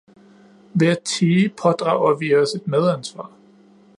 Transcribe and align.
Ved 0.75 0.87
at 0.89 0.99
tie 1.05 1.49
pådrager 1.49 2.13
vi 2.17 2.35
os 2.35 2.53
et 2.53 2.67
medansvar. 2.67 3.31